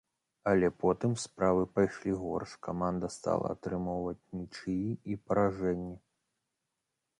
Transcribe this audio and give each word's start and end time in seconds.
Але 0.51 0.69
потым 0.83 1.11
справы 1.23 1.65
пайшлі 1.79 2.13
горш, 2.21 2.55
каманда 2.69 3.11
стала 3.17 3.53
атрымоўваць 3.57 4.27
нічыі 4.41 4.89
і 4.89 5.13
паражэнні. 5.29 5.95